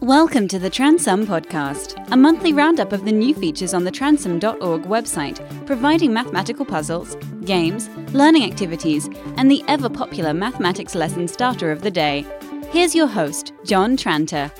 [0.00, 4.82] Welcome to the Transum Podcast, a monthly roundup of the new features on the transum.org
[4.84, 11.82] website, providing mathematical puzzles, games, learning activities, and the ever popular mathematics lesson starter of
[11.82, 12.24] the day.
[12.70, 14.52] Here's your host, John Tranter.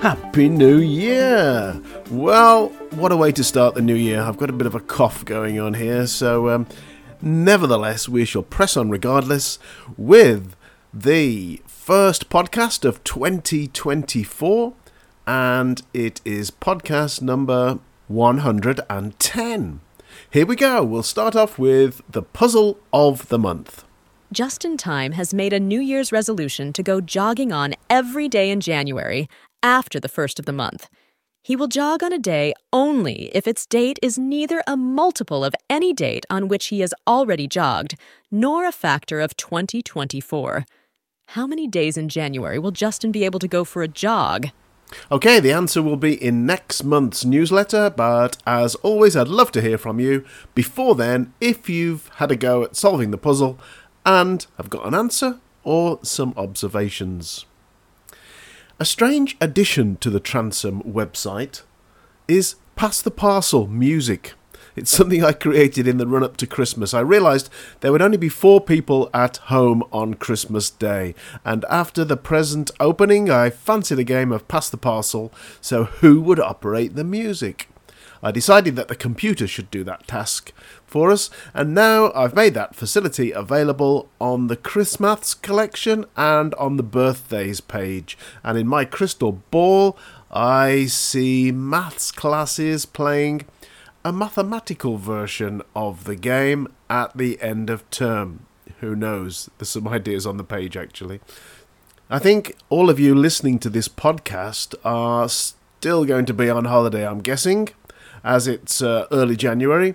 [0.00, 1.78] Happy New Year!
[2.10, 4.22] Well, what a way to start the new year.
[4.22, 6.66] I've got a bit of a cough going on here, so um,
[7.20, 9.58] nevertheless, we shall press on regardless
[9.98, 10.56] with
[10.94, 14.74] the first podcast of 2024,
[15.26, 19.80] and it is podcast number 110.
[20.28, 20.84] Here we go.
[20.84, 23.86] We'll start off with the puzzle of the month.
[24.30, 28.60] Justin Time has made a New Year's resolution to go jogging on every day in
[28.60, 29.26] January
[29.62, 30.90] after the first of the month.
[31.42, 35.54] He will jog on a day only if its date is neither a multiple of
[35.70, 37.94] any date on which he has already jogged,
[38.30, 40.66] nor a factor of 2024.
[41.32, 44.46] How many days in January will Justin be able to go for a jog?
[45.12, 49.60] Okay, the answer will be in next month's newsletter, but as always, I'd love to
[49.60, 53.58] hear from you before then if you've had a go at solving the puzzle
[54.06, 57.44] and have got an answer or some observations.
[58.80, 61.60] A strange addition to the Transum website
[62.26, 64.32] is Pass the Parcel music.
[64.76, 66.94] It's something I created in the run up to Christmas.
[66.94, 72.04] I realised there would only be four people at home on Christmas Day, and after
[72.04, 76.94] the present opening, I fancied a game of Pass the Parcel, so who would operate
[76.94, 77.68] the music?
[78.22, 80.52] I decided that the computer should do that task
[80.86, 86.76] for us, and now I've made that facility available on the Christmas collection and on
[86.76, 88.18] the birthdays page.
[88.42, 89.96] And in my crystal ball,
[90.30, 93.46] I see maths classes playing
[94.08, 98.46] a mathematical version of the game at the end of term.
[98.80, 99.50] Who knows?
[99.58, 101.20] There's some ideas on the page actually.
[102.08, 106.64] I think all of you listening to this podcast are still going to be on
[106.64, 107.68] holiday, I'm guessing,
[108.24, 109.94] as it's uh, early January.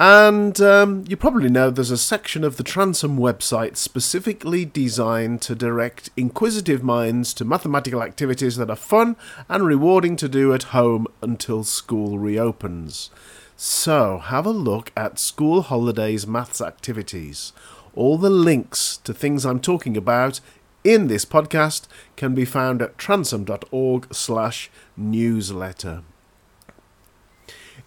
[0.00, 5.56] And um, you probably know there's a section of the Transum website specifically designed to
[5.56, 9.16] direct inquisitive minds to mathematical activities that are fun
[9.48, 13.10] and rewarding to do at home until school reopens.
[13.56, 17.52] So, have a look at school holidays maths activities.
[17.96, 20.38] All the links to things I'm talking about
[20.84, 26.04] in this podcast can be found at transum.org slash newsletter.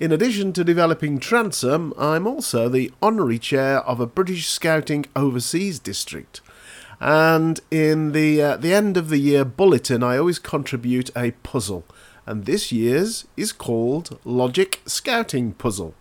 [0.01, 5.77] In addition to developing Transum, I'm also the honorary chair of a British Scouting Overseas
[5.77, 6.41] District.
[6.99, 11.85] And in the uh, the end of the year bulletin, I always contribute a puzzle,
[12.25, 15.93] and this year's is called Logic Scouting Puzzle.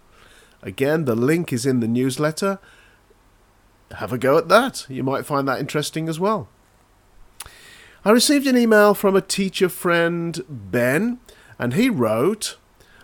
[0.62, 2.58] Again, the link is in the newsletter.
[3.90, 4.86] Have a go at that.
[4.88, 6.48] You might find that interesting as well.
[8.02, 11.18] I received an email from a teacher friend, Ben,
[11.58, 12.56] and he wrote,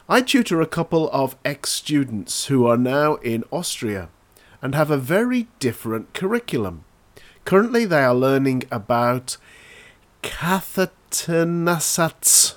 [0.09, 4.09] I tutor a couple of ex students who are now in Austria
[4.63, 6.85] and have a very different curriculum.
[7.45, 9.37] Currently, they are learning about
[10.23, 12.55] Kathetersatz.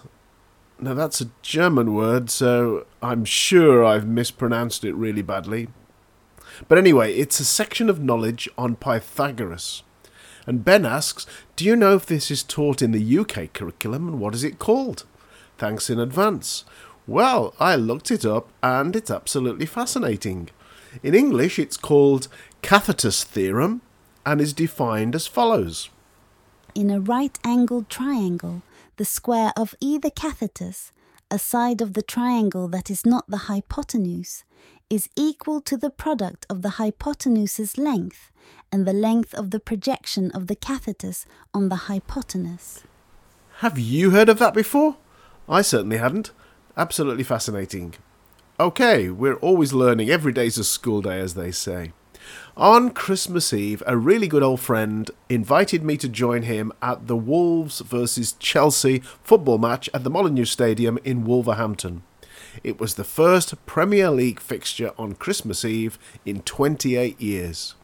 [0.80, 5.70] Now, that's a German word, so I'm sure I've mispronounced it really badly.
[6.68, 9.82] But anyway, it's a section of knowledge on Pythagoras.
[10.46, 14.20] And Ben asks, Do you know if this is taught in the UK curriculum and
[14.20, 15.08] what is it called?
[15.58, 16.64] Thanks in advance.
[17.10, 20.52] Well, I looked it up and it's absolutely fascinating.
[21.02, 22.28] In English, it's called
[22.62, 23.82] Cathetus theorem
[24.28, 25.90] and is defined as follows
[26.76, 28.62] In a right angled triangle,
[28.98, 30.92] the square of either cathetus,
[31.32, 34.44] a side of the triangle that is not the hypotenuse,
[34.88, 38.30] is equal to the product of the hypotenuse's length
[38.72, 42.84] and the length of the projection of the cathetus on the hypotenuse.
[43.62, 44.98] Have you heard of that before?
[45.48, 46.30] I certainly hadn't.
[46.80, 47.96] Absolutely fascinating.
[48.58, 50.10] Okay, we're always learning.
[50.10, 51.92] Every day's a school day, as they say.
[52.56, 57.18] On Christmas Eve, a really good old friend invited me to join him at the
[57.18, 62.04] Wolves versus Chelsea football match at the Molineux Stadium in Wolverhampton.
[62.64, 67.76] It was the first Premier League fixture on Christmas Eve in 28 years.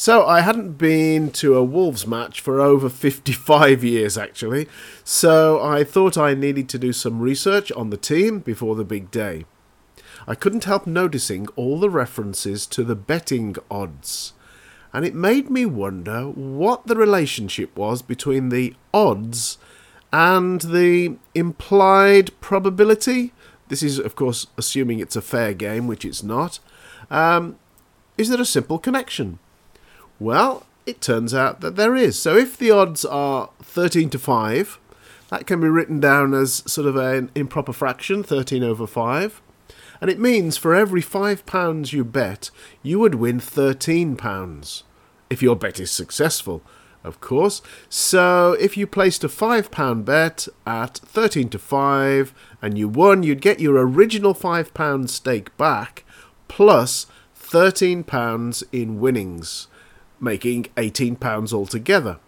[0.00, 4.68] So I hadn't been to a Wolves match for over 55 years actually,
[5.02, 9.10] so I thought I needed to do some research on the team before the big
[9.10, 9.44] day.
[10.24, 14.34] I couldn't help noticing all the references to the betting odds,
[14.92, 19.58] and it made me wonder what the relationship was between the odds
[20.12, 23.32] and the implied probability.
[23.66, 26.60] This is, of course, assuming it's a fair game, which it's not.
[27.10, 27.58] Um,
[28.16, 29.40] is there a simple connection?
[30.20, 32.18] Well, it turns out that there is.
[32.18, 34.78] So if the odds are 13 to 5,
[35.28, 39.42] that can be written down as sort of an improper fraction, 13 over 5.
[40.00, 42.50] And it means for every £5 you bet,
[42.82, 44.82] you would win £13.
[45.28, 46.62] If your bet is successful,
[47.04, 47.60] of course.
[47.88, 53.42] So if you placed a £5 bet at 13 to 5 and you won, you'd
[53.42, 56.04] get your original £5 stake back
[56.48, 57.06] plus
[57.38, 59.68] £13 in winnings,
[60.20, 62.18] making £18 altogether.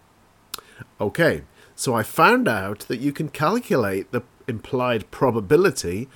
[1.00, 1.42] Okay,
[1.74, 6.08] so I found out that you can calculate the implied probability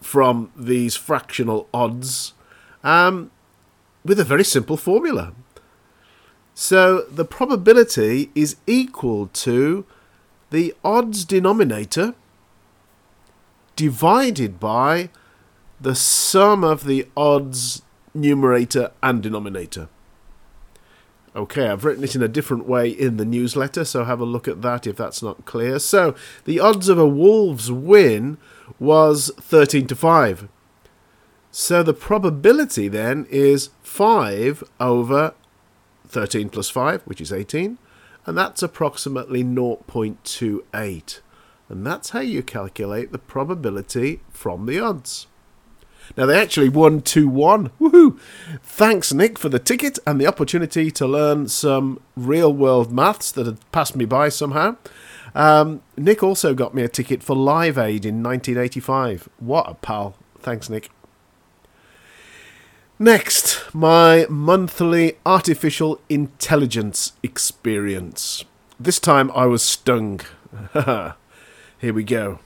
[0.00, 2.34] from these fractional odds
[2.82, 3.30] um,
[4.04, 5.32] with a very simple formula.
[6.54, 9.84] So the probability is equal to
[10.50, 12.14] the odds denominator
[13.76, 15.10] divided by
[15.80, 17.82] the sum of the odds
[18.14, 19.88] numerator and denominator.
[21.36, 24.46] Okay, I've written it in a different way in the newsletter, so have a look
[24.46, 25.80] at that if that's not clear.
[25.80, 26.14] So,
[26.44, 28.38] the odds of a Wolves win
[28.78, 30.48] was 13 to 5.
[31.56, 35.34] So the probability then is 5 over
[36.08, 37.78] 13 plus 5, which is 18,
[38.26, 41.20] and that's approximately 0.28.
[41.68, 45.28] And that's how you calculate the probability from the odds.
[46.16, 47.70] Now, they actually won 2 1.
[47.80, 48.18] Woohoo!
[48.62, 53.46] Thanks, Nick, for the ticket and the opportunity to learn some real world maths that
[53.46, 54.76] had passed me by somehow.
[55.34, 59.28] Um, Nick also got me a ticket for Live Aid in 1985.
[59.38, 60.16] What a pal.
[60.38, 60.90] Thanks, Nick.
[62.98, 68.44] Next, my monthly artificial intelligence experience.
[68.78, 70.20] This time I was stung.
[70.72, 72.38] Here we go.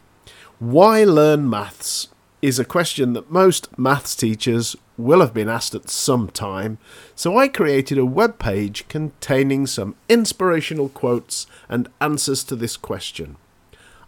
[0.59, 2.09] Why learn maths?
[2.41, 6.79] Is a question that most maths teachers will have been asked at some time,
[7.15, 13.37] so I created a web page containing some inspirational quotes and answers to this question.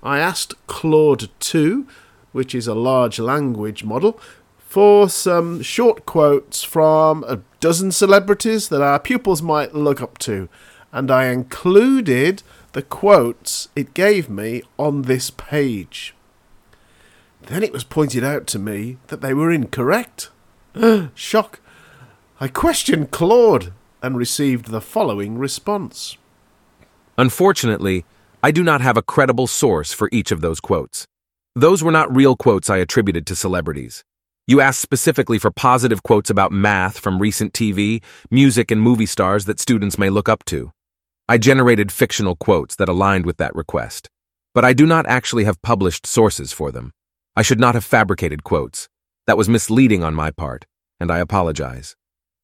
[0.02, 1.86] I asked Claude 2,
[2.32, 4.20] which is a large language model,
[4.58, 10.48] for some short quotes from a dozen celebrities that our pupils might look up to,
[10.92, 12.42] and I included
[12.72, 16.14] the quotes it gave me on this page.
[17.46, 20.30] Then it was pointed out to me that they were incorrect.
[21.14, 21.60] Shock.
[22.40, 23.72] I questioned Claude
[24.02, 26.16] and received the following response.
[27.18, 28.04] Unfortunately,
[28.42, 31.06] I do not have a credible source for each of those quotes.
[31.54, 34.02] Those were not real quotes I attributed to celebrities.
[34.46, 39.44] You asked specifically for positive quotes about math from recent TV, music, and movie stars
[39.44, 40.72] that students may look up to.
[41.28, 44.08] I generated fictional quotes that aligned with that request,
[44.54, 46.92] but I do not actually have published sources for them.
[47.36, 48.88] I should not have fabricated quotes.
[49.26, 50.66] That was misleading on my part,
[50.98, 51.94] and I apologize.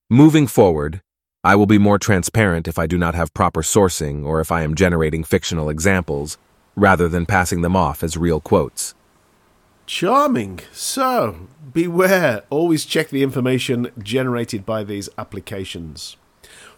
[0.08, 1.00] Moving forward,
[1.42, 4.62] I will be more transparent if I do not have proper sourcing or if I
[4.62, 6.38] am generating fictional examples
[6.76, 8.94] rather than passing them off as real quotes.
[9.86, 10.60] Charming.
[10.72, 12.42] So, beware.
[12.50, 16.16] Always check the information generated by these applications.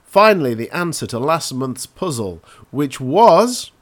[0.05, 3.73] Finally, the answer to last month's puzzle, which was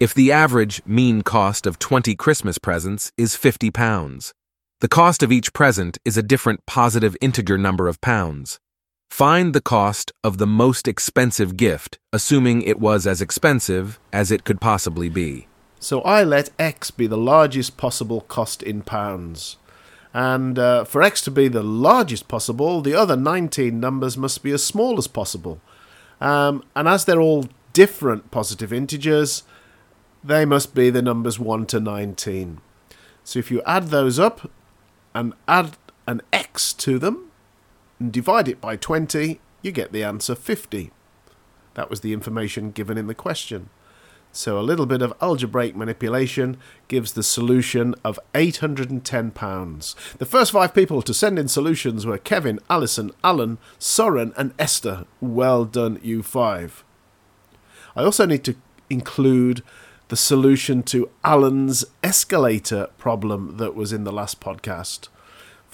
[0.00, 4.32] if the average mean cost of 20 Christmas presents is 50 pounds,
[4.80, 8.58] the cost of each present is a different positive integer number of pounds.
[9.10, 14.44] Find the cost of the most expensive gift, assuming it was as expensive as it
[14.44, 15.46] could possibly be.
[15.78, 19.56] So I let X be the largest possible cost in pounds.
[20.12, 24.50] And uh, for X to be the largest possible, the other 19 numbers must be
[24.50, 25.60] as small as possible.
[26.20, 29.44] Um, and as they're all different positive integers,
[30.24, 32.60] they must be the numbers 1 to 19.
[33.22, 34.50] So if you add those up
[35.14, 35.76] and add
[36.06, 37.30] an x to them
[38.00, 40.90] and divide it by 20, you get the answer 50.
[41.74, 43.68] That was the information given in the question.
[44.32, 46.56] So a little bit of algebraic manipulation
[46.88, 50.16] gives the solution of £810.
[50.18, 55.04] The first five people to send in solutions were Kevin, Alison, Alan, Soren, and Esther.
[55.20, 56.82] Well done, you five.
[57.94, 58.56] I also need to
[58.90, 59.62] include
[60.08, 65.08] the solution to Alan's escalator problem that was in the last podcast.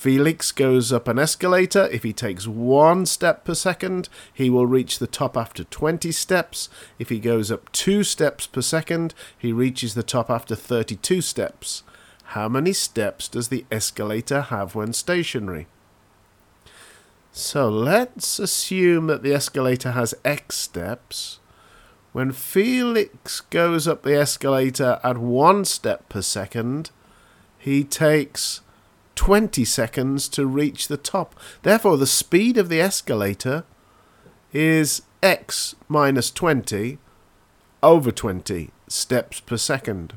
[0.01, 1.87] Felix goes up an escalator.
[1.93, 6.71] If he takes one step per second, he will reach the top after 20 steps.
[6.99, 11.83] If he goes up two steps per second, he reaches the top after 32 steps.
[12.29, 15.67] How many steps does the escalator have when stationary?
[17.33, 21.40] So let's assume that the escalator has x steps.
[22.13, 26.91] When Felix goes up the escalator at one step per second,
[27.57, 28.63] he takes
[29.15, 31.39] 20 seconds to reach the top.
[31.63, 33.65] Therefore, the speed of the escalator
[34.53, 36.99] is x minus 20
[37.83, 38.71] over 20.
[38.89, 40.15] steps per second.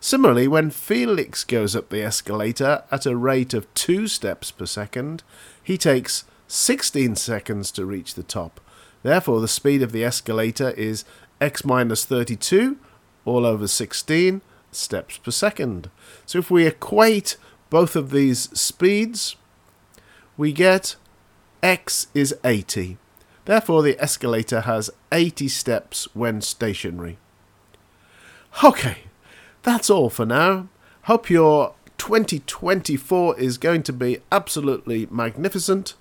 [0.00, 5.22] Similarly, when Felix goes up the escalator at a rate of 2 steps per second,
[5.62, 8.60] he takes 16 seconds to reach the top.
[9.06, 11.04] Therefore, the speed of the escalator is
[11.40, 12.76] x minus 32
[13.24, 15.90] all over 16 steps per second.
[16.26, 17.36] So if we equate
[17.70, 19.36] both of these speeds,
[20.36, 20.96] we get
[21.62, 22.96] x is 80.
[23.44, 27.16] Therefore, the escalator has 80 steps when stationary.
[28.64, 29.04] Okay,
[29.62, 30.66] that's all for now.
[31.02, 35.94] Hope your 2024 is going to be absolutely magnificent.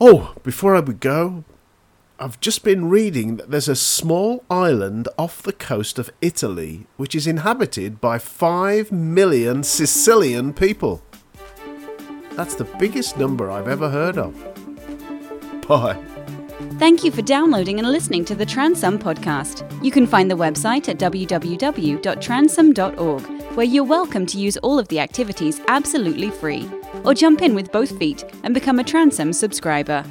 [0.00, 1.44] Oh, before I would go,
[2.22, 7.14] I've just been reading that there's a small island off the coast of Italy which
[7.14, 11.00] is inhabited by 5 million Sicilian people.
[12.32, 14.34] That's the biggest number I've ever heard of.
[15.66, 15.96] Bye.
[16.78, 19.64] Thank you for downloading and listening to the Transum podcast.
[19.82, 23.22] You can find the website at www.transum.org,
[23.56, 26.70] where you're welcome to use all of the activities absolutely free.
[27.02, 30.04] Or jump in with both feet and become a Transum subscriber.